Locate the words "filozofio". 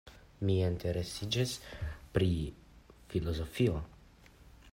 3.13-3.79